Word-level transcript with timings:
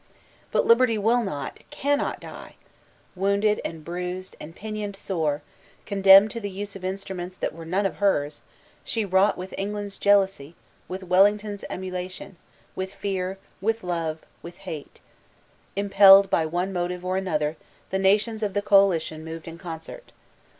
'But 0.51 0.65
Liberty 0.65 0.97
will 0.97 1.21
not, 1.21 1.59
cannot 1.69 2.19
diel 2.19 2.53
Wounded 3.15 3.61
and 3.63 3.85
bruised 3.85 4.31
The 4.31 4.37
Drama 4.47 4.49
op 4.49 4.55
the 4.55 4.61
Nineteenth 4.63 4.95
Centuey 4.95 4.95
387 4.95 4.95
and 4.95 4.95
pinioned 4.95 4.95
sore, 4.95 5.41
condemned 5.85 6.31
to 6.31 6.39
the 6.39 6.49
use 6.49 6.75
of 6.75 6.83
instruments 6.83 7.35
that 7.35 7.53
were 7.53 7.65
none 7.65 7.85
of 7.85 7.97
hers, 7.97 8.41
she 8.83 9.05
wrought 9.05 9.37
with 9.37 9.53
England's 9.59 9.99
jealousy» 9.99 10.55
with 10.87 11.03
Wellington's 11.03 11.63
emulation, 11.69 12.37
with 12.75 12.95
fear, 12.95 13.37
with 13.61 13.83
love, 13.83 14.21
with 14.41 14.57
hate 14.65 14.99
I 15.77 15.81
Impelled 15.81 16.31
by 16.31 16.47
one 16.47 16.73
motive 16.73 17.05
or 17.05 17.15
another 17.17 17.55
the 17.91 17.99
nations 17.99 18.41
of 18.41 18.55
the 18.55 18.63
coaUtion 18.63 19.21
moved 19.23 19.47
in 19.47 19.59
concert. 19.59 20.13